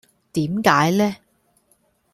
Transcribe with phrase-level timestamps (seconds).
[0.33, 1.15] 點解呢